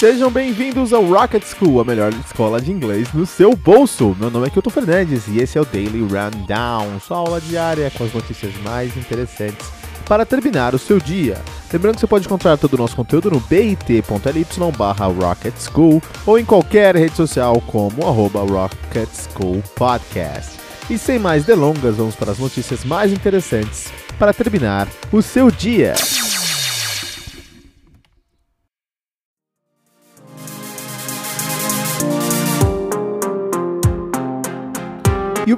Sejam 0.00 0.30
bem-vindos 0.30 0.94
ao 0.94 1.04
Rocket 1.04 1.44
School, 1.44 1.78
a 1.78 1.84
melhor 1.84 2.10
escola 2.14 2.58
de 2.58 2.72
inglês 2.72 3.12
no 3.12 3.26
seu 3.26 3.54
bolso. 3.54 4.16
Meu 4.18 4.30
nome 4.30 4.46
é 4.46 4.50
Kilton 4.50 4.70
Fernandes 4.70 5.28
e 5.28 5.40
esse 5.40 5.58
é 5.58 5.60
o 5.60 5.64
Daily 5.66 6.00
Rundown, 6.00 6.98
sua 7.00 7.18
aula 7.18 7.38
diária 7.38 7.90
com 7.90 8.04
as 8.04 8.14
notícias 8.14 8.54
mais 8.64 8.96
interessantes 8.96 9.70
para 10.06 10.24
terminar 10.24 10.74
o 10.74 10.78
seu 10.78 10.98
dia. 10.98 11.36
Lembrando 11.70 11.96
que 11.96 12.00
você 12.00 12.06
pode 12.06 12.24
encontrar 12.24 12.56
todo 12.56 12.72
o 12.72 12.76
nosso 12.78 12.96
conteúdo 12.96 13.30
no 13.30 13.40
bit.ly 13.40 14.46
barra 14.74 15.04
Rocket 15.04 15.54
School 15.58 16.02
ou 16.24 16.38
em 16.38 16.46
qualquer 16.46 16.96
rede 16.96 17.14
social 17.14 17.62
como 17.66 18.08
arroba 18.08 18.40
Rocket 18.40 19.10
School 19.12 19.62
Podcast. 19.76 20.52
E 20.88 20.96
sem 20.96 21.18
mais 21.18 21.44
delongas, 21.44 21.96
vamos 21.96 22.16
para 22.16 22.32
as 22.32 22.38
notícias 22.38 22.86
mais 22.86 23.12
interessantes 23.12 23.92
para 24.18 24.32
terminar 24.32 24.88
o 25.12 25.20
seu 25.20 25.50
dia. 25.50 25.92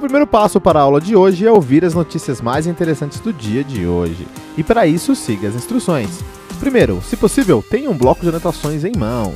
Primeiro 0.03 0.27
passo 0.27 0.59
para 0.59 0.79
a 0.79 0.81
aula 0.81 0.99
de 0.99 1.15
hoje 1.15 1.47
é 1.47 1.51
ouvir 1.51 1.85
as 1.85 1.93
notícias 1.93 2.41
mais 2.41 2.67
interessantes 2.67 3.21
do 3.21 3.31
dia 3.31 3.63
de 3.63 3.87
hoje. 3.87 4.27
E 4.57 4.63
para 4.63 4.85
isso, 4.85 5.15
siga 5.15 5.47
as 5.47 5.55
instruções. 5.55 6.19
Primeiro, 6.59 7.01
se 7.01 7.15
possível, 7.15 7.63
tenha 7.69 7.89
um 7.89 7.97
bloco 7.97 8.21
de 8.21 8.27
anotações 8.27 8.83
em 8.83 8.91
mãos. 8.97 9.33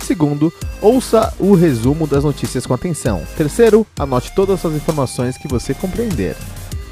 Segundo, 0.00 0.52
ouça 0.82 1.32
o 1.38 1.54
resumo 1.54 2.04
das 2.04 2.24
notícias 2.24 2.66
com 2.66 2.74
atenção. 2.74 3.22
Terceiro, 3.36 3.86
anote 3.96 4.34
todas 4.34 4.64
as 4.64 4.72
informações 4.72 5.38
que 5.38 5.46
você 5.46 5.72
compreender. 5.72 6.34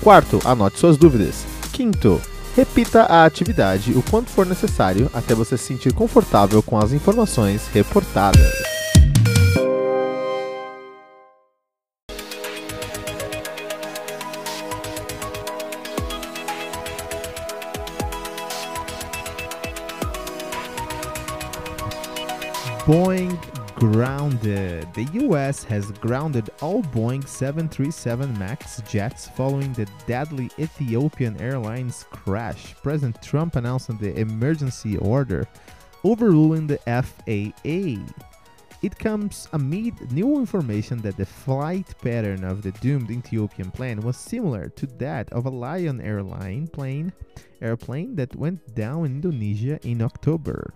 Quarto, 0.03 0.41
anote 0.45 0.79
suas 0.79 0.97
dúvidas. 0.97 1.45
Quinto, 1.73 2.21
repita 2.55 3.03
a 3.03 3.25
atividade 3.25 3.93
o 3.93 4.03
quanto 4.03 4.31
for 4.31 4.47
necessário 4.47 5.11
até 5.13 5.35
você 5.35 5.59
se 5.59 5.65
sentir 5.65 5.93
confortável 5.93 6.63
com 6.63 6.79
as 6.79 6.93
informações 6.93 7.67
reportadas. 7.75 8.76
Boeing 22.87 23.37
grounded. 23.75 24.87
The 24.95 25.09
US 25.27 25.65
has 25.65 25.91
grounded 25.91 26.51
all 26.63 26.85
Boeing 26.85 27.27
737 27.27 28.39
MAX 28.39 28.81
jets 28.83 29.29
following 29.31 29.73
the 29.73 29.89
deadly 30.07 30.53
Ethiopian 30.57 31.37
Airlines 31.43 32.05
crash. 32.13 32.77
President 32.85 33.21
Trump 33.21 33.57
announced 33.57 33.99
the 33.99 34.17
emergency 34.17 34.99
order, 34.99 35.49
overruling 36.05 36.69
the 36.69 36.79
FAA. 36.87 38.07
It 38.83 38.97
comes 38.97 39.49
amid 39.53 40.13
new 40.13 40.39
information 40.39 41.03
that 41.03 41.17
the 41.17 41.27
flight 41.27 41.93
pattern 42.01 42.45
of 42.45 42.63
the 42.63 42.71
doomed 42.71 43.11
Ethiopian 43.11 43.73
plane 43.73 44.01
was 44.01 44.17
similar 44.17 44.69
to 44.69 44.87
that 44.99 45.33
of 45.33 45.47
a 45.47 45.51
Lion 45.51 46.01
Airline 46.01 46.69
plane 46.69 47.13
airplane 47.61 48.15
that 48.15 48.37
went 48.37 48.77
down 48.77 49.07
in 49.07 49.15
Indonesia 49.17 49.81
in 49.83 50.03
October. 50.03 50.73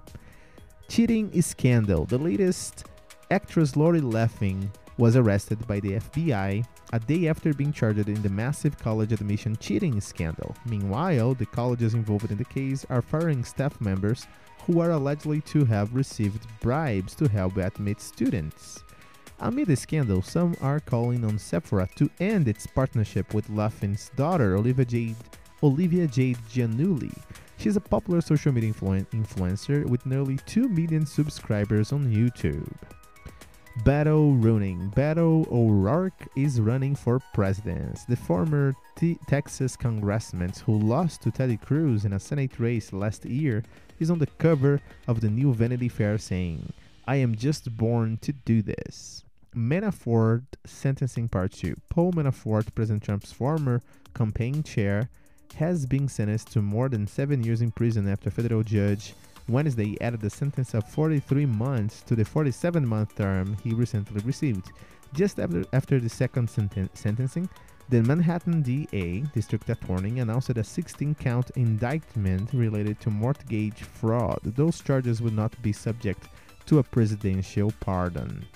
Cheating 0.91 1.41
scandal. 1.41 2.05
The 2.05 2.19
latest 2.19 2.87
actress 3.31 3.77
Lori 3.77 4.01
Loughlin 4.01 4.73
was 4.99 5.15
arrested 5.15 5.65
by 5.69 5.79
the 5.79 6.01
FBI 6.01 6.67
a 6.93 6.99
day 6.99 7.29
after 7.29 7.55
being 7.55 7.73
charged 7.73 8.09
in 8.09 8.21
the 8.23 8.29
massive 8.29 8.77
college 8.77 9.13
admission 9.13 9.57
cheating 9.61 10.01
scandal. 10.01 10.53
Meanwhile, 10.67 11.35
the 11.35 11.47
colleges 11.47 11.95
involved 11.95 12.33
in 12.33 12.39
the 12.39 12.45
case 12.45 12.85
are 12.91 13.03
firing 13.03 13.45
staff 13.45 13.81
members 13.81 14.27
who 14.67 14.81
are 14.81 14.91
allegedly 14.91 15.43
to 15.43 15.65
have 15.65 15.95
received 15.95 16.45
bribes 16.59 17.15
to 17.15 17.29
help 17.29 17.57
admit 17.59 18.01
students. 18.01 18.83
Amid 19.39 19.69
the 19.69 19.77
scandal, 19.77 20.23
some 20.23 20.57
are 20.61 20.81
calling 20.81 21.25
on 21.25 21.39
Sephora 21.39 21.89
to 21.95 22.11
end 22.19 22.49
its 22.49 22.67
partnership 22.67 23.33
with 23.33 23.49
Loughlin's 23.49 24.11
daughter, 24.17 24.57
Olivia 24.57 24.85
Jade, 24.85 25.17
Olivia 25.63 26.09
Jade 26.09 26.39
Giannulli, 26.53 27.17
She's 27.61 27.77
a 27.77 27.81
popular 27.81 28.23
social 28.23 28.53
media 28.53 28.73
influ- 28.73 29.07
influencer 29.11 29.85
with 29.85 30.07
nearly 30.07 30.39
2 30.47 30.67
million 30.71 31.05
subscribers 31.05 31.93
on 31.93 32.11
YouTube. 32.11 32.73
Beto 33.85 34.43
running. 34.43 34.91
Beto 34.97 35.47
O'Rourke 35.53 36.27
is 36.35 36.59
running 36.59 36.95
for 36.95 37.21
president. 37.35 37.99
The 38.09 38.17
former 38.17 38.75
T- 38.97 39.19
Texas 39.29 39.77
congressman 39.77 40.55
who 40.65 40.79
lost 40.79 41.21
to 41.21 41.31
Ted 41.31 41.61
Cruz 41.61 42.07
in 42.07 42.15
a 42.15 42.19
Senate 42.19 42.59
race 42.59 42.95
last 42.95 43.27
year 43.27 43.63
is 43.99 44.11
on 44.11 44.21
the 44.21 44.29
cover 44.39 44.81
of 45.07 45.21
the 45.21 45.29
new 45.29 45.53
Vanity 45.53 45.91
Fair 45.91 46.17
saying, 46.17 46.73
I 47.07 47.17
am 47.17 47.37
just 47.37 47.77
born 47.77 48.17
to 48.23 48.33
do 48.33 48.63
this. 48.63 49.23
Manafort 49.55 50.45
sentencing 50.65 51.29
part 51.29 51.53
2. 51.53 51.77
Paul 51.91 52.13
Manafort, 52.13 52.75
President 52.75 53.03
Trump's 53.03 53.33
former 53.33 53.83
campaign 54.15 54.63
chair, 54.63 55.11
has 55.55 55.87
been 55.87 56.09
sentenced 56.09 56.53
to 56.53 56.63
more 56.63 56.89
than 56.89 57.07
seven 57.07 57.43
years 57.43 57.63
in 57.63 57.71
prison 57.71 58.09
after 58.09 58.31
federal 58.31 58.63
judge 58.63 59.15
Wednesday 59.49 59.97
added 60.01 60.23
a 60.25 60.31
sentence 60.31 60.75
of 60.75 60.89
43 60.89 61.47
months 61.47 62.03
to 62.03 62.15
the 62.15 62.25
47 62.25 62.87
month 62.87 63.17
term 63.17 63.57
he 63.63 63.73
recently 63.73 64.21
received. 64.23 64.73
Just 65.13 65.41
after, 65.41 65.65
after 65.73 65.99
the 65.99 66.09
second 66.09 66.49
senten- 66.49 66.89
sentencing, 66.95 67.49
the 67.89 68.03
Manhattan 68.03 68.63
DA, 68.63 69.23
district 69.35 69.69
attorney, 69.69 70.21
announced 70.21 70.51
a 70.51 70.63
16 70.63 71.17
count 71.17 71.51
indictment 71.57 72.53
related 72.53 73.01
to 73.01 73.11
mortgage 73.11 73.83
fraud. 73.83 74.39
Those 74.45 74.81
charges 74.81 75.21
would 75.21 75.35
not 75.35 75.61
be 75.63 75.73
subject 75.73 76.29
to 76.67 76.79
a 76.79 76.85
presidential 76.85 77.73
pardon. 77.81 78.47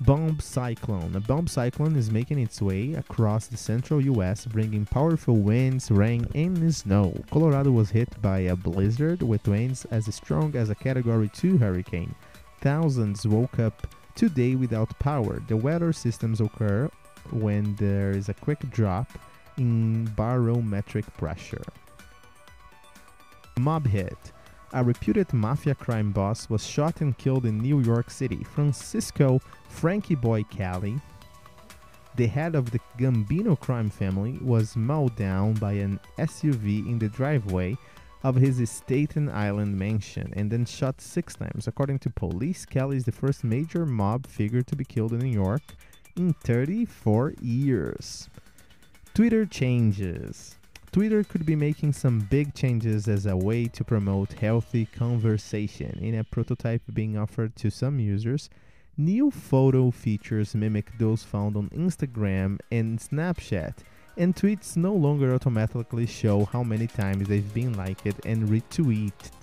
Bomb 0.00 0.38
cyclone. 0.38 1.16
A 1.16 1.20
bomb 1.20 1.48
cyclone 1.48 1.96
is 1.96 2.08
making 2.08 2.38
its 2.38 2.62
way 2.62 2.94
across 2.94 3.48
the 3.48 3.56
central 3.56 4.00
US, 4.00 4.46
bringing 4.46 4.86
powerful 4.86 5.36
winds, 5.38 5.90
rain, 5.90 6.24
and 6.36 6.72
snow. 6.72 7.20
Colorado 7.32 7.72
was 7.72 7.90
hit 7.90 8.08
by 8.22 8.38
a 8.40 8.54
blizzard 8.54 9.22
with 9.22 9.48
winds 9.48 9.86
as 9.86 10.14
strong 10.14 10.54
as 10.54 10.70
a 10.70 10.74
Category 10.76 11.28
2 11.34 11.58
hurricane. 11.58 12.14
Thousands 12.60 13.26
woke 13.26 13.58
up 13.58 13.88
today 14.14 14.54
without 14.54 14.96
power. 15.00 15.42
The 15.48 15.56
weather 15.56 15.92
systems 15.92 16.40
occur 16.40 16.88
when 17.30 17.74
there 17.74 18.12
is 18.12 18.28
a 18.28 18.34
quick 18.34 18.60
drop 18.70 19.10
in 19.56 20.04
barometric 20.16 21.12
pressure. 21.16 21.64
Mob 23.58 23.84
hit. 23.84 24.16
A 24.74 24.84
reputed 24.84 25.32
mafia 25.32 25.74
crime 25.74 26.12
boss 26.12 26.50
was 26.50 26.66
shot 26.66 27.00
and 27.00 27.16
killed 27.16 27.46
in 27.46 27.56
New 27.56 27.80
York 27.80 28.10
City. 28.10 28.44
Francisco 28.44 29.40
Frankie 29.70 30.14
Boy 30.14 30.42
Cali, 30.44 31.00
the 32.16 32.26
head 32.26 32.54
of 32.54 32.70
the 32.70 32.80
Gambino 32.98 33.58
crime 33.58 33.88
family, 33.88 34.38
was 34.42 34.76
mowed 34.76 35.16
down 35.16 35.54
by 35.54 35.72
an 35.72 35.98
SUV 36.18 36.86
in 36.86 36.98
the 36.98 37.08
driveway 37.08 37.78
of 38.22 38.34
his 38.34 38.68
Staten 38.70 39.30
Island 39.30 39.78
mansion 39.78 40.34
and 40.36 40.50
then 40.50 40.66
shot 40.66 41.00
six 41.00 41.34
times. 41.34 41.66
According 41.66 42.00
to 42.00 42.10
police, 42.10 42.66
Cali 42.66 42.98
is 42.98 43.04
the 43.04 43.12
first 43.12 43.44
major 43.44 43.86
mob 43.86 44.26
figure 44.26 44.62
to 44.62 44.76
be 44.76 44.84
killed 44.84 45.14
in 45.14 45.20
New 45.20 45.32
York 45.32 45.62
in 46.14 46.34
34 46.34 47.34
years. 47.40 48.28
Twitter 49.14 49.46
changes. 49.46 50.57
Twitter 50.98 51.22
could 51.22 51.46
be 51.46 51.54
making 51.54 51.92
some 51.92 52.18
big 52.18 52.52
changes 52.54 53.06
as 53.06 53.24
a 53.24 53.36
way 53.36 53.66
to 53.66 53.84
promote 53.84 54.32
healthy 54.32 54.84
conversation. 54.84 55.96
In 56.02 56.16
a 56.16 56.24
prototype 56.24 56.82
being 56.92 57.16
offered 57.16 57.54
to 57.54 57.70
some 57.70 58.00
users, 58.00 58.50
new 58.96 59.30
photo 59.30 59.92
features 59.92 60.56
mimic 60.56 60.90
those 60.98 61.22
found 61.22 61.56
on 61.56 61.68
Instagram 61.68 62.58
and 62.72 62.98
Snapchat, 62.98 63.74
and 64.16 64.34
tweets 64.34 64.76
no 64.76 64.92
longer 64.92 65.32
automatically 65.32 66.04
show 66.04 66.46
how 66.46 66.64
many 66.64 66.88
times 66.88 67.28
they've 67.28 67.54
been 67.54 67.74
liked 67.74 68.26
and 68.26 68.48
retweeted. 68.48 69.37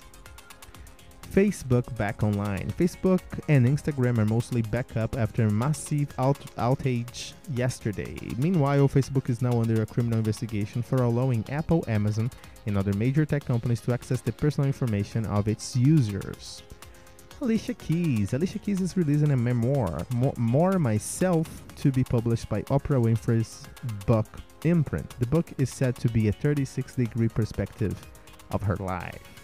Facebook 1.26 1.96
back 1.98 2.24
online. 2.24 2.72
Facebook 2.72 3.22
and 3.50 3.66
Instagram 3.66 4.18
are 4.18 4.26
mostly 4.26 4.62
back 4.62 4.96
up 4.96 5.18
after 5.18 5.50
massive 5.50 6.14
out- 6.18 6.56
outage 6.58 7.34
yesterday. 7.54 8.16
Meanwhile, 8.38 8.88
Facebook 8.90 9.30
is 9.30 9.42
now 9.42 9.60
under 9.60 9.82
a 9.82 9.86
criminal 9.86 10.20
investigation 10.20 10.82
for 10.82 11.04
allowing 11.04 11.44
Apple, 11.50 11.84
Amazon, 11.88 12.32
and 12.66 12.78
other 12.78 12.94
major 12.94 13.26
tech 13.26 13.46
companies 13.46 13.82
to 13.82 13.94
access 13.94 14.22
the 14.22 14.32
personal 14.32 14.68
information 14.68 15.26
of 15.26 15.48
its 15.48 15.76
users. 15.76 16.64
Alicia 17.42 17.74
Keys. 17.74 18.34
Alicia 18.34 18.60
Keys 18.60 18.80
is 18.80 18.96
releasing 18.96 19.32
a 19.32 19.38
memoir, 19.38 20.06
More, 20.14 20.34
More 20.38 20.80
Myself, 20.80 21.64
to 21.76 21.92
be 21.92 22.04
published 22.04 22.48
by 22.48 22.62
Oprah 22.64 23.04
Winfrey's 23.04 23.64
book 24.06 24.28
imprint. 24.64 25.10
The 25.20 25.28
book 25.28 25.52
is 25.58 25.70
said 25.70 25.96
to 25.98 26.10
be 26.10 26.30
a 26.30 26.32
36 26.32 26.96
degree 26.96 27.28
perspective 27.28 27.96
of 28.52 28.62
her 28.64 28.78
life. 28.78 29.35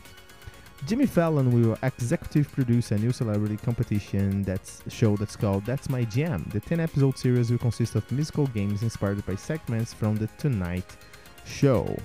Jimmy 0.87 1.05
Fallon 1.05 1.51
will 1.51 1.77
executive 1.83 2.51
produce 2.51 2.91
a 2.91 2.97
new 2.97 3.11
celebrity 3.11 3.55
competition 3.55 4.41
that's 4.41 4.81
show 4.89 5.15
that's 5.15 5.35
called 5.35 5.63
That's 5.63 5.89
My 5.89 6.03
Jam. 6.03 6.43
The 6.51 6.59
10 6.59 6.79
episode 6.79 7.17
series 7.19 7.51
will 7.51 7.59
consist 7.59 7.93
of 7.95 8.11
musical 8.11 8.47
games 8.47 8.81
inspired 8.81 9.23
by 9.27 9.35
segments 9.35 9.93
from 9.93 10.15
the 10.15 10.27
Tonight 10.39 10.97
Show. 11.45 11.95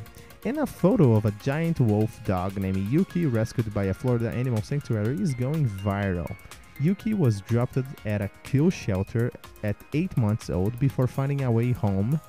And 0.44 0.58
a 0.58 0.66
photo 0.66 1.14
of 1.14 1.24
a 1.24 1.30
giant 1.42 1.80
wolf 1.80 2.22
dog 2.26 2.58
named 2.58 2.76
Yuki 2.90 3.24
rescued 3.24 3.72
by 3.72 3.84
a 3.84 3.94
Florida 3.94 4.30
animal 4.30 4.60
sanctuary 4.60 5.20
is 5.22 5.32
going 5.32 5.66
viral. 5.66 6.30
Yuki 6.78 7.14
was 7.14 7.40
dropped 7.40 7.78
at 8.04 8.20
a 8.20 8.30
kill 8.44 8.68
shelter 8.68 9.32
at 9.64 9.76
8 9.94 10.18
months 10.18 10.50
old 10.50 10.78
before 10.78 11.06
finding 11.06 11.44
a 11.44 11.50
way 11.50 11.72
home 11.72 12.20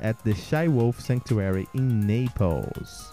at 0.00 0.22
the 0.22 0.34
Shy 0.34 0.68
Wolf 0.68 1.00
Sanctuary 1.00 1.66
in 1.74 2.06
Naples. 2.06 3.12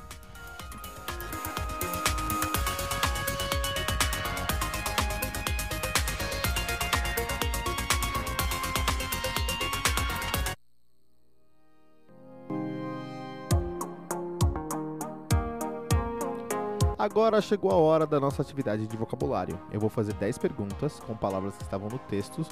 Agora 17.01 17.41
chegou 17.41 17.71
a 17.71 17.75
hora 17.75 18.05
da 18.05 18.19
nossa 18.19 18.43
atividade 18.43 18.85
de 18.85 18.95
vocabulário. 18.95 19.59
Eu 19.71 19.79
vou 19.79 19.89
fazer 19.89 20.13
10 20.13 20.37
perguntas 20.37 20.99
com 20.99 21.17
palavras 21.17 21.57
que 21.57 21.63
estavam 21.63 21.89
no 21.89 21.97
texto 21.97 22.45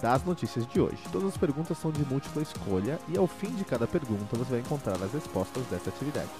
das 0.00 0.24
notícias 0.24 0.64
de 0.64 0.80
hoje. 0.80 1.02
Todas 1.10 1.30
as 1.30 1.36
perguntas 1.36 1.76
são 1.76 1.90
de 1.90 2.04
múltipla 2.04 2.40
escolha 2.40 3.00
e 3.08 3.18
ao 3.18 3.26
fim 3.26 3.52
de 3.56 3.64
cada 3.64 3.84
pergunta 3.84 4.36
você 4.36 4.52
vai 4.52 4.60
encontrar 4.60 4.94
as 5.02 5.12
respostas 5.12 5.64
dessa 5.64 5.90
atividade. 5.90 6.30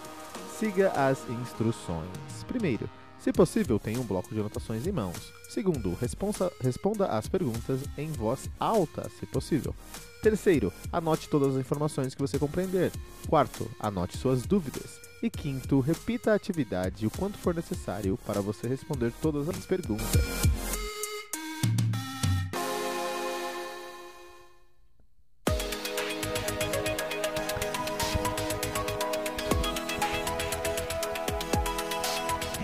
Siga 0.56 0.90
as 0.90 1.28
instruções. 1.28 2.44
Primeiro, 2.46 2.88
se 3.20 3.32
possível, 3.32 3.78
tenha 3.78 4.00
um 4.00 4.04
bloco 4.04 4.32
de 4.32 4.40
anotações 4.40 4.86
em 4.86 4.92
mãos. 4.92 5.32
Segundo, 5.48 5.94
responsa, 5.94 6.52
responda 6.60 7.06
as 7.06 7.28
perguntas 7.28 7.80
em 7.96 8.10
voz 8.12 8.48
alta, 8.58 9.10
se 9.18 9.26
possível. 9.26 9.74
Terceiro, 10.22 10.72
anote 10.92 11.28
todas 11.28 11.54
as 11.54 11.60
informações 11.60 12.14
que 12.14 12.20
você 12.20 12.38
compreender. 12.38 12.92
Quarto, 13.28 13.70
anote 13.80 14.16
suas 14.16 14.42
dúvidas. 14.42 15.00
E 15.22 15.30
quinto, 15.30 15.80
repita 15.80 16.32
a 16.32 16.34
atividade 16.34 17.06
o 17.06 17.10
quanto 17.10 17.38
for 17.38 17.54
necessário 17.54 18.18
para 18.26 18.40
você 18.40 18.68
responder 18.68 19.12
todas 19.20 19.48
as 19.48 19.64
perguntas. 19.64 20.55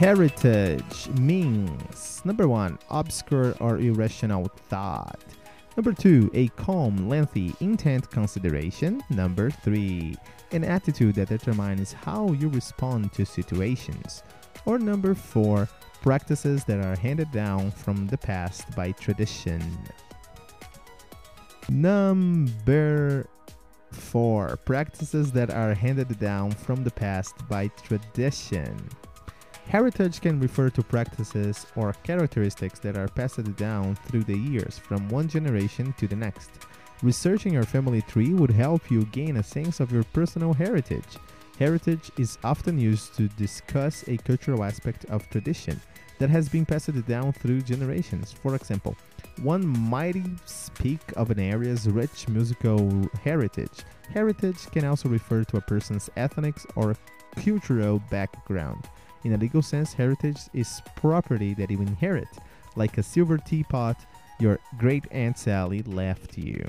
Heritage 0.03 1.09
means 1.21 2.23
number 2.25 2.49
one, 2.49 2.77
obscure 2.91 3.55
or 3.61 3.79
irrational 3.79 4.51
thought. 4.69 5.21
Number 5.77 5.93
two, 5.93 6.29
a 6.35 6.49
calm, 6.49 7.09
lengthy, 7.09 7.55
intent 7.61 8.11
consideration. 8.11 9.01
Number 9.11 9.49
three, 9.49 10.17
an 10.51 10.65
attitude 10.65 11.15
that 11.15 11.29
determines 11.29 11.93
how 11.93 12.33
you 12.33 12.49
respond 12.49 13.13
to 13.13 13.25
situations. 13.25 14.25
Or 14.67 14.77
number 14.77 15.15
four, 15.15 15.69
practices 16.03 16.65
that 16.65 16.85
are 16.85 16.97
handed 16.97 17.31
down 17.31 17.71
from 17.71 18.09
the 18.09 18.19
past 18.19 18.75
by 18.75 18.91
tradition. 18.91 19.63
Number 21.69 23.29
four, 23.93 24.57
practices 24.65 25.31
that 25.31 25.53
are 25.53 25.75
handed 25.75 26.19
down 26.19 26.51
from 26.51 26.83
the 26.83 26.91
past 26.91 27.37
by 27.49 27.69
tradition. 27.69 28.89
Heritage 29.73 30.21
can 30.21 30.39
refer 30.39 30.69
to 30.69 30.83
practices 30.83 31.65
or 31.77 31.95
characteristics 32.05 32.79
that 32.81 32.99
are 32.99 33.09
passed 33.09 33.57
down 33.57 33.95
through 33.95 34.25
the 34.25 34.37
years 34.37 34.77
from 34.77 35.09
one 35.09 35.27
generation 35.27 35.95
to 35.97 36.07
the 36.07 36.15
next. 36.15 36.51
Researching 37.03 37.55
your 37.55 37.65
family 37.65 38.03
tree 38.03 38.35
would 38.35 38.51
help 38.51 38.91
you 38.91 39.07
gain 39.07 39.39
a 39.39 39.43
sense 39.43 39.81
of 39.81 39.91
your 39.91 40.05
personal 40.13 40.53
heritage. 40.53 41.17
Heritage 41.59 42.11
is 42.19 42.37
often 42.45 42.79
used 42.79 43.15
to 43.17 43.29
discuss 43.29 44.07
a 44.09 44.19
cultural 44.19 44.63
aspect 44.63 45.07
of 45.07 45.27
tradition 45.31 45.81
that 46.19 46.29
has 46.29 46.51
been 46.51 46.67
passed 46.67 47.07
down 47.07 47.33
through 47.33 47.63
generations. 47.63 48.31
For 48.31 48.55
example, 48.55 48.95
one 49.41 49.67
might 49.67 50.21
speak 50.45 51.01
of 51.17 51.31
an 51.31 51.41
area's 51.41 51.89
rich 51.89 52.29
musical 52.29 53.09
heritage. 53.25 53.85
Heritage 54.13 54.71
can 54.71 54.85
also 54.85 55.09
refer 55.09 55.45
to 55.45 55.57
a 55.57 55.63
person's 55.63 56.11
ethnic 56.19 56.57
or 56.77 56.95
cultural 57.37 58.03
background. 58.11 58.87
In 59.25 59.35
a 59.35 59.37
legal 59.37 59.63
sense, 59.63 59.93
heritage 59.93 60.41
is 60.53 60.83
property 60.97 61.55
that 61.55 61.71
you 61.71 61.81
inherit, 61.81 62.29
like 62.77 62.99
a 62.99 63.03
silver 63.03 63.39
teapot 63.39 63.97
your 64.43 64.59
great 64.77 65.05
Aunt 65.13 65.39
Sally 65.39 65.83
left 65.83 66.37
you. 66.37 66.69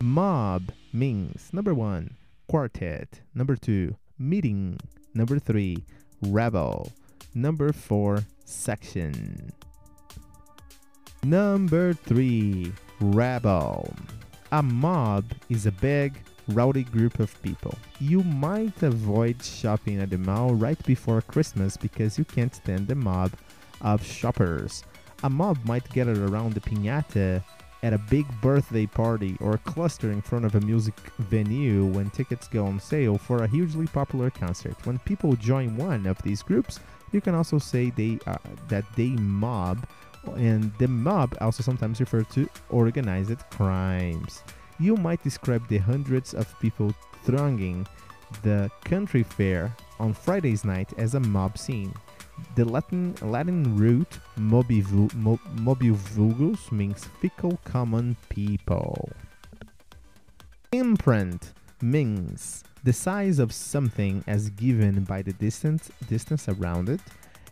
Mob 0.00 0.72
means 0.92 1.48
number 1.52 1.72
one, 1.72 2.16
quartet, 2.48 3.20
number 3.34 3.54
two, 3.54 3.94
meeting, 4.18 4.78
number 5.14 5.38
three, 5.38 5.84
rebel, 6.22 6.90
number 7.34 7.72
four, 7.72 8.24
section. 8.44 9.52
Number 11.22 11.94
three, 11.94 12.72
rebel. 13.00 13.94
A 14.52 14.62
mob 14.62 15.24
is 15.48 15.66
a 15.66 15.72
big, 15.72 16.20
rowdy 16.48 16.84
group 16.84 17.20
of 17.20 17.40
people. 17.42 17.76
You 18.00 18.22
might 18.22 18.82
avoid 18.82 19.42
shopping 19.42 20.00
at 20.00 20.10
the 20.10 20.18
mall 20.18 20.54
right 20.54 20.82
before 20.86 21.20
Christmas 21.22 21.76
because 21.76 22.18
you 22.18 22.24
can't 22.24 22.54
stand 22.54 22.88
the 22.88 22.94
mob 22.94 23.32
of 23.80 24.04
shoppers. 24.04 24.84
A 25.22 25.30
mob 25.30 25.58
might 25.64 25.88
gather 25.90 26.26
around 26.26 26.52
the 26.54 26.60
piñata 26.60 27.42
at 27.82 27.92
a 27.92 27.98
big 27.98 28.26
birthday 28.40 28.86
party 28.86 29.36
or 29.40 29.58
cluster 29.58 30.10
in 30.10 30.22
front 30.22 30.44
of 30.44 30.54
a 30.54 30.60
music 30.60 30.94
venue 31.18 31.84
when 31.84 32.08
tickets 32.10 32.48
go 32.48 32.66
on 32.66 32.80
sale 32.80 33.18
for 33.18 33.42
a 33.42 33.48
hugely 33.48 33.86
popular 33.86 34.30
concert. 34.30 34.74
When 34.86 34.98
people 35.00 35.36
join 35.36 35.76
one 35.76 36.06
of 36.06 36.20
these 36.22 36.42
groups, 36.42 36.80
you 37.12 37.20
can 37.20 37.34
also 37.34 37.58
say 37.58 37.90
they 37.90 38.18
uh, 38.26 38.36
that 38.68 38.84
they 38.96 39.10
mob 39.10 39.86
and 40.36 40.72
the 40.78 40.88
mob 40.88 41.36
also 41.40 41.62
sometimes 41.62 42.00
refer 42.00 42.22
to 42.22 42.48
organized 42.70 43.38
crimes 43.50 44.42
you 44.78 44.96
might 44.96 45.22
describe 45.22 45.66
the 45.68 45.78
hundreds 45.78 46.34
of 46.34 46.58
people 46.60 46.94
thronging 47.24 47.86
the 48.42 48.70
country 48.84 49.22
fair 49.22 49.74
on 50.00 50.12
Friday's 50.12 50.64
night 50.64 50.92
as 50.98 51.14
a 51.14 51.20
mob 51.20 51.56
scene. 51.58 51.94
The 52.56 52.64
Latin 52.64 53.14
Latin 53.22 53.76
root 53.76 54.18
mobivu, 54.38 55.12
mobile 55.60 55.94
vulgus 55.94 56.72
means 56.72 57.04
fickle 57.20 57.58
common 57.64 58.16
people. 58.28 59.08
Imprint 60.72 61.52
means 61.80 62.64
the 62.82 62.92
size 62.92 63.38
of 63.38 63.52
something 63.52 64.24
as 64.26 64.50
given 64.50 65.04
by 65.04 65.22
the 65.22 65.32
distance 65.34 65.90
distance 66.08 66.48
around 66.48 66.88
it, 66.88 67.00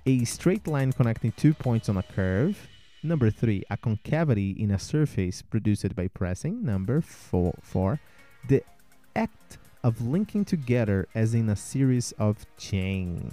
a 0.04 0.24
straight 0.24 0.66
line 0.66 0.92
connecting 0.92 1.32
two 1.32 1.54
points 1.54 1.88
on 1.88 1.96
a 1.96 2.02
curve, 2.02 2.58
Number 3.04 3.30
three, 3.30 3.64
a 3.68 3.76
concavity 3.76 4.52
in 4.52 4.70
a 4.70 4.78
surface 4.78 5.42
produced 5.42 5.96
by 5.96 6.06
pressing. 6.06 6.64
Number 6.64 7.00
four, 7.00 7.54
four 7.60 8.00
the 8.48 8.62
act 9.16 9.58
of 9.82 10.00
linking 10.00 10.44
together 10.44 11.08
as 11.14 11.34
in 11.34 11.48
a 11.48 11.56
series 11.56 12.12
of 12.12 12.46
chains. 12.56 13.32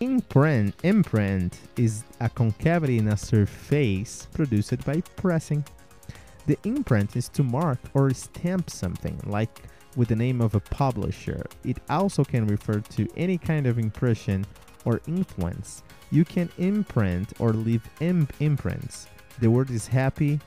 Imprint, 0.00 0.74
imprint 0.82 1.58
is 1.76 2.04
a 2.20 2.28
concavity 2.28 2.98
in 2.98 3.08
a 3.08 3.16
surface 3.16 4.28
produced 4.32 4.84
by 4.84 5.00
pressing. 5.16 5.64
The 6.46 6.58
imprint 6.64 7.16
is 7.16 7.28
to 7.30 7.42
mark 7.42 7.78
or 7.94 8.10
stamp 8.12 8.70
something, 8.70 9.20
like 9.24 9.62
with 9.96 10.08
the 10.08 10.16
name 10.16 10.40
of 10.40 10.54
a 10.54 10.60
publisher. 10.60 11.44
It 11.64 11.78
also 11.88 12.24
can 12.24 12.46
refer 12.46 12.80
to 12.80 13.08
any 13.16 13.38
kind 13.38 13.66
of 13.66 13.78
impression 13.78 14.46
or 14.84 15.00
influence. 15.06 15.82
You 16.10 16.24
can 16.24 16.50
imprint 16.58 17.32
or 17.38 17.52
leave 17.52 17.88
imp 18.00 18.32
imprints. 18.40 19.06
The 19.40 19.50
word 19.50 19.70
is 19.70 19.86
happy 19.86 20.40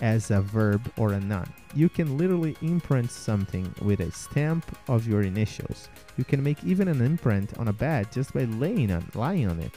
as 0.00 0.30
a 0.30 0.40
verb 0.40 0.90
or 0.96 1.12
a 1.12 1.20
noun. 1.20 1.52
You 1.74 1.88
can 1.88 2.18
literally 2.18 2.56
imprint 2.62 3.10
something 3.10 3.72
with 3.82 4.00
a 4.00 4.10
stamp 4.10 4.64
of 4.88 5.06
your 5.06 5.22
initials. 5.22 5.88
You 6.16 6.24
can 6.24 6.42
make 6.42 6.62
even 6.64 6.88
an 6.88 7.00
imprint 7.00 7.56
on 7.58 7.68
a 7.68 7.72
bed 7.72 8.10
just 8.12 8.32
by 8.32 8.44
laying 8.44 8.90
on 8.90 9.10
lying 9.14 9.48
on 9.48 9.60
it. 9.60 9.72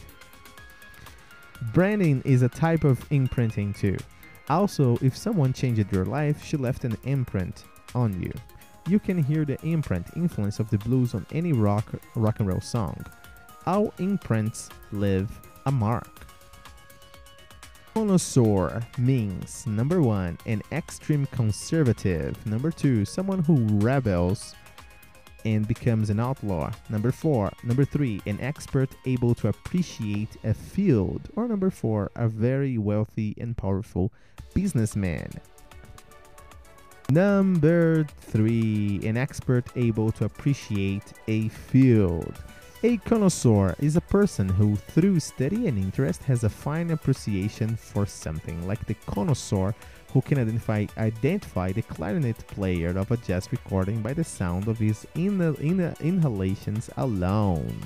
Branding 1.73 2.21
is 2.25 2.41
a 2.41 2.49
type 2.49 2.83
of 2.83 3.05
imprinting 3.11 3.73
too. 3.73 3.97
Also, 4.49 4.97
if 5.01 5.15
someone 5.15 5.53
changed 5.53 5.91
your 5.91 6.05
life, 6.05 6.43
she 6.43 6.57
left 6.57 6.85
an 6.85 6.97
imprint 7.03 7.65
on 7.93 8.19
you. 8.21 8.31
You 8.87 8.99
can 8.99 9.21
hear 9.21 9.45
the 9.45 9.59
imprint 9.61 10.07
influence 10.15 10.59
of 10.59 10.69
the 10.69 10.77
blues 10.79 11.13
on 11.13 11.25
any 11.31 11.53
rock 11.53 11.85
rock 12.15 12.39
and 12.39 12.47
roll 12.47 12.61
song. 12.61 13.05
All 13.69 13.93
imprints 13.99 14.67
leave 14.91 15.29
a 15.67 15.71
mark. 15.71 16.25
Connoisseur 17.93 18.81
means 18.97 19.67
number 19.67 20.01
one, 20.01 20.39
an 20.47 20.63
extreme 20.71 21.27
conservative. 21.27 22.33
Number 22.47 22.71
two, 22.71 23.05
someone 23.05 23.43
who 23.43 23.57
rebels 23.77 24.55
and 25.45 25.67
becomes 25.67 26.09
an 26.09 26.19
outlaw. 26.19 26.71
Number 26.89 27.11
four, 27.11 27.51
number 27.63 27.85
three, 27.85 28.19
an 28.25 28.39
expert 28.41 28.89
able 29.05 29.35
to 29.35 29.49
appreciate 29.49 30.35
a 30.43 30.55
field. 30.55 31.29
Or 31.35 31.47
number 31.47 31.69
four, 31.69 32.09
a 32.15 32.27
very 32.27 32.79
wealthy 32.79 33.35
and 33.39 33.55
powerful 33.55 34.11
businessman. 34.55 35.29
Number 37.11 38.03
three, 38.19 38.99
an 39.03 39.15
expert 39.15 39.65
able 39.75 40.11
to 40.13 40.25
appreciate 40.25 41.13
a 41.27 41.49
field. 41.49 42.33
A 42.81 42.95
connoisseur 42.95 43.75
is 43.79 43.97
a 43.97 44.01
person 44.01 44.47
who, 44.47 44.77
through 44.77 45.19
study 45.19 45.67
and 45.67 45.77
interest, 45.77 46.23
has 46.23 46.45
a 46.45 46.49
fine 46.49 46.91
appreciation 46.91 47.75
for 47.75 48.05
something, 48.05 48.65
like 48.65 48.85
the 48.85 48.93
connoisseur 49.05 49.75
who 50.13 50.21
can 50.21 50.39
identify 50.39 50.85
identify 50.97 51.73
the 51.73 51.81
clarinet 51.81 52.37
player 52.47 52.97
of 52.97 53.11
a 53.11 53.17
jazz 53.17 53.51
recording 53.51 54.01
by 54.01 54.13
the 54.13 54.23
sound 54.23 54.69
of 54.69 54.77
his 54.77 55.05
inhal- 55.13 55.59
inhal- 55.59 55.99
inhalations 55.99 56.89
alone. 56.95 57.81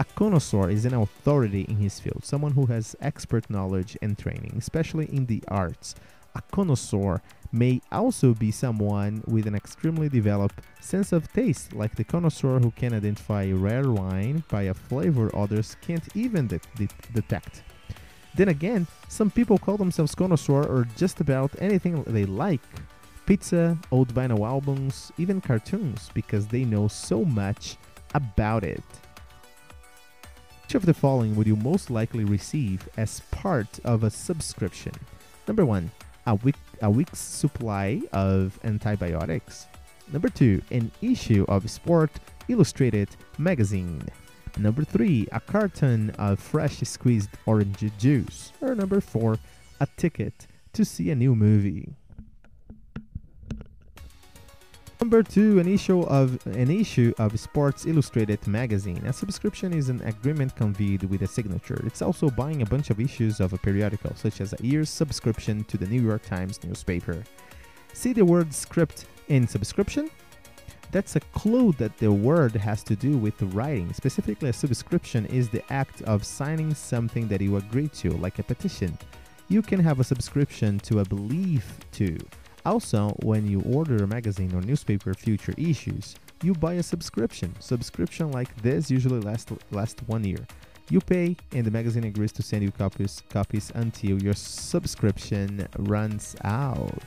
A 0.00 0.04
connoisseur 0.16 0.70
is 0.70 0.84
an 0.84 0.94
authority 0.94 1.62
in 1.62 1.76
his 1.76 2.00
field, 2.00 2.24
someone 2.24 2.52
who 2.52 2.66
has 2.66 2.96
expert 3.00 3.48
knowledge 3.48 3.96
and 4.02 4.18
training, 4.18 4.54
especially 4.58 5.06
in 5.06 5.26
the 5.26 5.44
arts. 5.46 5.94
A 6.36 6.42
connoisseur 6.52 7.22
may 7.50 7.80
also 7.90 8.34
be 8.34 8.50
someone 8.50 9.24
with 9.26 9.46
an 9.46 9.54
extremely 9.54 10.10
developed 10.10 10.60
sense 10.82 11.10
of 11.12 11.32
taste, 11.32 11.72
like 11.72 11.96
the 11.96 12.04
connoisseur 12.04 12.58
who 12.58 12.70
can 12.72 12.92
identify 12.92 13.50
rare 13.50 13.90
wine 13.90 14.44
by 14.50 14.64
a 14.64 14.74
flavor 14.74 15.34
others 15.34 15.76
can't 15.80 16.06
even 16.14 16.46
de- 16.46 16.60
de- 16.76 16.88
detect. 17.14 17.62
Then 18.34 18.48
again, 18.48 18.86
some 19.08 19.30
people 19.30 19.56
call 19.56 19.78
themselves 19.78 20.14
connoisseur 20.14 20.62
or 20.64 20.86
just 20.94 21.22
about 21.22 21.50
anything 21.58 22.02
they 22.02 22.26
like 22.26 22.60
pizza, 23.24 23.78
old 23.90 24.12
vinyl 24.12 24.46
albums, 24.46 25.10
even 25.16 25.40
cartoons, 25.40 26.10
because 26.12 26.46
they 26.46 26.64
know 26.64 26.86
so 26.86 27.24
much 27.24 27.76
about 28.14 28.62
it. 28.62 28.84
Which 30.64 30.74
of 30.74 30.84
the 30.84 30.92
following 30.92 31.34
would 31.34 31.46
you 31.46 31.56
most 31.56 31.90
likely 31.90 32.24
receive 32.24 32.86
as 32.98 33.20
part 33.30 33.80
of 33.84 34.04
a 34.04 34.10
subscription? 34.10 34.92
Number 35.48 35.64
one, 35.64 35.90
a, 36.26 36.34
week, 36.34 36.56
a 36.82 36.90
week's 36.90 37.18
supply 37.18 38.02
of 38.12 38.58
antibiotics. 38.64 39.66
Number 40.12 40.28
two, 40.28 40.62
an 40.70 40.90
issue 41.02 41.44
of 41.48 41.70
Sport 41.70 42.10
Illustrated 42.48 43.08
magazine. 43.38 44.02
Number 44.58 44.84
three, 44.84 45.26
a 45.32 45.40
carton 45.40 46.10
of 46.10 46.38
fresh 46.38 46.78
squeezed 46.80 47.30
orange 47.44 47.90
juice. 47.98 48.52
Or 48.60 48.74
number 48.74 49.00
four, 49.00 49.38
a 49.80 49.88
ticket 49.96 50.46
to 50.72 50.84
see 50.84 51.10
a 51.10 51.14
new 51.14 51.34
movie. 51.34 51.88
Number 55.06 55.22
two, 55.22 55.60
an 55.60 55.68
issue 55.68 56.02
of 56.02 56.44
an 56.46 56.68
issue 56.68 57.14
of 57.18 57.38
Sports 57.38 57.86
Illustrated 57.86 58.44
magazine. 58.48 59.06
A 59.06 59.12
subscription 59.12 59.72
is 59.72 59.88
an 59.88 60.02
agreement 60.02 60.56
conveyed 60.56 61.04
with 61.04 61.22
a 61.22 61.28
signature. 61.28 61.80
It's 61.86 62.02
also 62.02 62.28
buying 62.28 62.62
a 62.62 62.66
bunch 62.66 62.90
of 62.90 62.98
issues 62.98 63.38
of 63.38 63.52
a 63.52 63.58
periodical, 63.58 64.16
such 64.16 64.40
as 64.40 64.52
a 64.52 64.66
year's 64.66 64.90
subscription 64.90 65.62
to 65.66 65.78
the 65.78 65.86
New 65.86 66.02
York 66.02 66.22
Times 66.22 66.58
newspaper. 66.64 67.22
See 67.92 68.12
the 68.14 68.24
word 68.24 68.52
script 68.52 69.06
in 69.28 69.46
subscription? 69.46 70.10
That's 70.90 71.14
a 71.14 71.20
clue 71.20 71.70
that 71.74 71.96
the 71.98 72.10
word 72.10 72.56
has 72.56 72.82
to 72.82 72.96
do 72.96 73.16
with 73.16 73.40
writing. 73.54 73.92
Specifically, 73.92 74.48
a 74.48 74.52
subscription 74.52 75.24
is 75.26 75.48
the 75.48 75.62
act 75.72 76.02
of 76.02 76.26
signing 76.26 76.74
something 76.74 77.28
that 77.28 77.40
you 77.40 77.58
agree 77.58 77.86
to, 78.00 78.10
like 78.10 78.40
a 78.40 78.42
petition. 78.42 78.98
You 79.46 79.62
can 79.62 79.78
have 79.78 80.00
a 80.00 80.04
subscription 80.04 80.80
to 80.80 80.98
a 80.98 81.04
belief 81.04 81.78
to. 81.92 82.18
Also, 82.66 83.14
when 83.22 83.46
you 83.48 83.60
order 83.62 84.02
a 84.02 84.08
magazine 84.08 84.52
or 84.52 84.60
newspaper 84.60 85.14
future 85.14 85.54
issues, 85.56 86.16
you 86.42 86.52
buy 86.52 86.74
a 86.74 86.82
subscription. 86.82 87.54
Subscription 87.60 88.32
like 88.32 88.52
this 88.56 88.90
usually 88.90 89.20
lasts 89.20 89.52
last 89.70 90.00
one 90.08 90.24
year. 90.24 90.44
You 90.90 91.00
pay, 91.00 91.36
and 91.52 91.64
the 91.64 91.70
magazine 91.70 92.02
agrees 92.02 92.32
to 92.32 92.42
send 92.42 92.64
you 92.64 92.72
copies 92.72 93.22
copies 93.30 93.70
until 93.76 94.20
your 94.20 94.34
subscription 94.34 95.68
runs 95.78 96.34
out. 96.42 97.04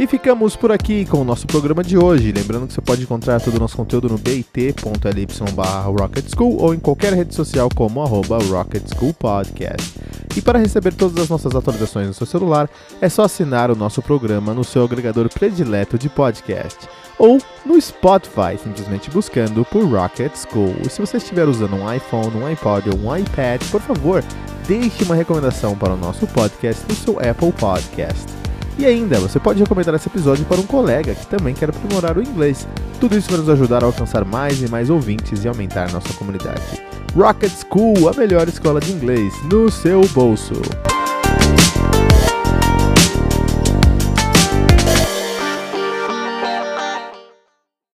E 0.00 0.06
ficamos 0.06 0.56
por 0.56 0.72
aqui 0.72 1.04
com 1.04 1.18
o 1.18 1.24
nosso 1.24 1.46
programa 1.46 1.84
de 1.84 1.98
hoje. 1.98 2.32
Lembrando 2.32 2.66
que 2.66 2.72
você 2.72 2.80
pode 2.80 3.02
encontrar 3.02 3.38
todo 3.38 3.56
o 3.56 3.60
nosso 3.60 3.76
conteúdo 3.76 4.08
no 4.08 4.16
bit.ly 4.16 5.26
Rocket 6.00 6.24
School 6.34 6.56
ou 6.58 6.72
em 6.72 6.78
qualquer 6.78 7.12
rede 7.12 7.34
social 7.34 7.68
como 7.74 8.00
arroba 8.00 8.38
Rocket 8.44 8.82
School 8.94 9.12
Podcast. 9.12 10.00
E 10.34 10.40
para 10.40 10.58
receber 10.58 10.94
todas 10.94 11.22
as 11.22 11.28
nossas 11.28 11.54
atualizações 11.54 12.06
no 12.06 12.14
seu 12.14 12.26
celular, 12.26 12.70
é 12.98 13.10
só 13.10 13.24
assinar 13.24 13.70
o 13.70 13.76
nosso 13.76 14.00
programa 14.00 14.54
no 14.54 14.64
seu 14.64 14.84
agregador 14.84 15.28
predileto 15.28 15.98
de 15.98 16.08
podcast 16.08 16.78
ou 17.18 17.36
no 17.66 17.78
Spotify, 17.78 18.56
simplesmente 18.56 19.10
buscando 19.10 19.66
por 19.66 19.84
Rocket 19.84 20.32
School. 20.34 20.76
E 20.82 20.88
se 20.88 20.98
você 20.98 21.18
estiver 21.18 21.46
usando 21.46 21.74
um 21.74 21.92
iPhone, 21.92 22.38
um 22.38 22.46
iPod 22.46 22.88
ou 22.88 22.96
um 23.00 23.14
iPad, 23.14 23.62
por 23.70 23.82
favor, 23.82 24.24
deixe 24.66 25.04
uma 25.04 25.14
recomendação 25.14 25.76
para 25.76 25.92
o 25.92 25.96
nosso 25.98 26.26
podcast 26.28 26.86
no 26.88 26.94
seu 26.94 27.18
Apple 27.18 27.52
Podcast. 27.52 28.39
E 28.78 28.86
ainda, 28.86 29.18
você 29.18 29.38
pode 29.38 29.60
recomendar 29.60 29.94
esse 29.94 30.08
episódio 30.08 30.44
para 30.46 30.60
um 30.60 30.66
colega 30.66 31.14
que 31.14 31.26
também 31.26 31.54
quer 31.54 31.68
aprimorar 31.68 32.16
o 32.16 32.22
inglês. 32.22 32.66
Tudo 32.98 33.16
isso 33.16 33.30
vai 33.30 33.38
nos 33.38 33.48
ajudar 33.48 33.82
a 33.82 33.86
alcançar 33.86 34.24
mais 34.24 34.62
e 34.62 34.68
mais 34.68 34.88
ouvintes 34.88 35.44
e 35.44 35.48
aumentar 35.48 35.90
nossa 35.92 36.12
comunidade. 36.14 36.62
Rocket 37.14 37.52
School, 37.52 38.08
a 38.08 38.14
melhor 38.14 38.48
escola 38.48 38.80
de 38.80 38.92
inglês, 38.92 39.34
no 39.50 39.70
seu 39.70 40.06
bolso. 40.08 40.54